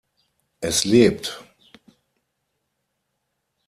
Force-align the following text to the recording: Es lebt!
Es 0.61 0.83
lebt! 0.83 1.43